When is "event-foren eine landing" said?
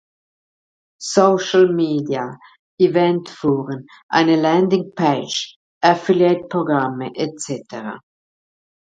2.79-4.93